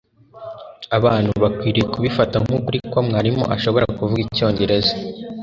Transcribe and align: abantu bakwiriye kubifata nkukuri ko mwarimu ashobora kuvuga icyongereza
abantu 0.97 1.31
bakwiriye 1.43 1.85
kubifata 1.93 2.35
nkukuri 2.43 2.77
ko 2.91 2.97
mwarimu 3.07 3.43
ashobora 3.55 3.85
kuvuga 3.97 4.21
icyongereza 4.25 4.93